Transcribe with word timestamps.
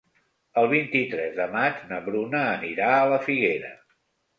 El 0.61 0.69
vint-i-tres 0.71 1.37
de 1.41 1.47
maig 1.57 1.85
na 1.93 2.03
Bruna 2.11 2.45
anirà 2.59 2.93
a 2.99 3.09
la 3.17 3.25
Figuera. 3.31 3.77